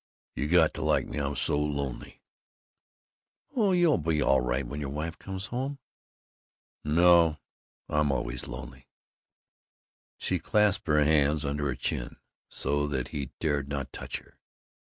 [0.35, 1.19] You got to like me!
[1.19, 2.23] I'm so lonely!"
[3.55, 5.77] "Oh, you'll be all right when your wife comes home."
[6.83, 7.37] "No,
[7.87, 8.87] I'm always lonely."
[10.17, 12.15] She clasped her hands under her chin,
[12.49, 14.39] so that he dared not touch her.